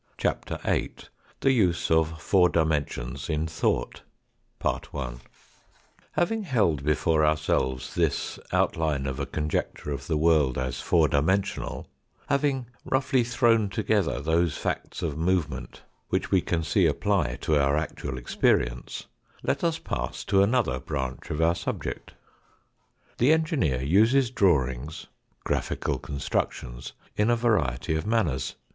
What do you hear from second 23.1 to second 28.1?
The engineer uses drawings, graphical constructions, in a variety of